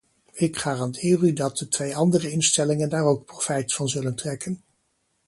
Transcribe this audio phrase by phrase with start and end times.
[0.33, 4.63] Ik garandeer u dat de twee andere instellingen daar ook profijt van zullen trekken.